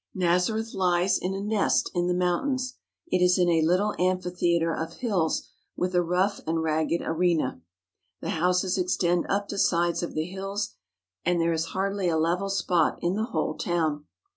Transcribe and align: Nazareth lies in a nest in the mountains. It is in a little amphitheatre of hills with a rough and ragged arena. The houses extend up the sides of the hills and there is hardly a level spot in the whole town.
Nazareth 0.15 0.73
lies 0.73 1.19
in 1.19 1.35
a 1.35 1.39
nest 1.41 1.91
in 1.93 2.07
the 2.07 2.15
mountains. 2.15 2.73
It 3.09 3.21
is 3.23 3.37
in 3.37 3.47
a 3.49 3.61
little 3.61 3.93
amphitheatre 3.99 4.73
of 4.73 4.93
hills 4.93 5.43
with 5.75 5.93
a 5.93 6.01
rough 6.01 6.41
and 6.47 6.63
ragged 6.63 7.01
arena. 7.03 7.61
The 8.19 8.31
houses 8.31 8.79
extend 8.79 9.27
up 9.29 9.47
the 9.49 9.59
sides 9.59 10.01
of 10.01 10.15
the 10.15 10.25
hills 10.25 10.73
and 11.23 11.39
there 11.39 11.53
is 11.53 11.65
hardly 11.77 12.09
a 12.09 12.17
level 12.17 12.49
spot 12.49 12.97
in 13.03 13.13
the 13.13 13.25
whole 13.25 13.53
town. 13.55 14.05